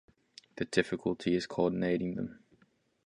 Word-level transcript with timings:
The 0.55 0.65
difficulty 0.65 1.35
is 1.35 1.45
coordinating 1.45 2.15
them. 2.15 2.39